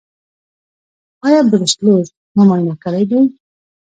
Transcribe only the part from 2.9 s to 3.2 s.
دی؟